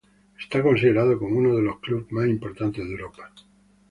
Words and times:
Está 0.39 0.63
considerado 0.63 1.19
como 1.19 1.37
uno 1.37 1.55
de 1.55 1.61
los 1.61 1.77
clubes 1.79 2.11
más 2.11 2.25
importantes 2.25 2.83
de 2.83 2.91
Europa. 2.91 3.31